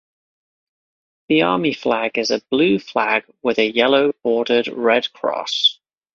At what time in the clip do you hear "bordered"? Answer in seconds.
4.23-4.67